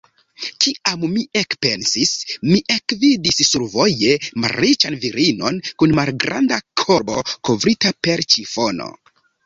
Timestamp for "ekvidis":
2.77-3.39